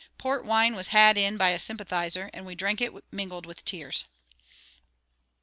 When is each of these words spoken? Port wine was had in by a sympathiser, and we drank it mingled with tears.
Port 0.17 0.43
wine 0.45 0.75
was 0.75 0.87
had 0.87 1.15
in 1.15 1.37
by 1.37 1.49
a 1.49 1.59
sympathiser, 1.59 2.31
and 2.33 2.43
we 2.43 2.55
drank 2.55 2.81
it 2.81 2.91
mingled 3.13 3.45
with 3.45 3.63
tears. 3.63 4.05